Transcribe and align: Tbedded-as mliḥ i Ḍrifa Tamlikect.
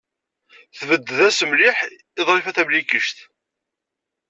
Tbedded-as 0.77 1.39
mliḥ 1.49 1.77
i 2.19 2.21
Ḍrifa 2.27 2.51
Tamlikect. 2.55 3.17